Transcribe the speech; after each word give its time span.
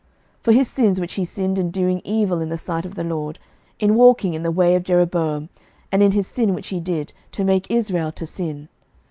11:016:019 0.39 0.41
For 0.45 0.51
his 0.53 0.67
sins 0.67 0.99
which 0.99 1.13
he 1.13 1.23
sinned 1.25 1.59
in 1.59 1.69
doing 1.69 2.01
evil 2.03 2.41
in 2.41 2.49
the 2.49 2.57
sight 2.57 2.87
of 2.87 2.95
the 2.95 3.03
LORD, 3.03 3.37
in 3.79 3.93
walking 3.93 4.33
in 4.33 4.41
the 4.41 4.49
way 4.49 4.73
of 4.73 4.81
Jeroboam, 4.83 5.49
and 5.91 6.01
in 6.01 6.13
his 6.13 6.25
sin 6.25 6.55
which 6.55 6.69
he 6.69 6.79
did, 6.79 7.13
to 7.33 7.43
make 7.43 7.69
Israel 7.69 8.11
to 8.13 8.25
sin. 8.25 8.67